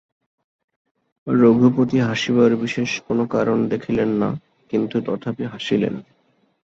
[1.27, 4.29] রঘুপতি হাসিবার বিশেষ কোনো কারণ দেখিলেন না,
[4.71, 5.95] কিন্তু তথাপি হাসিলেন।